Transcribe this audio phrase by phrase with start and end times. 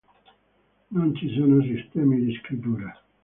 [0.89, 3.03] Non ci sono sistemi di scrittura.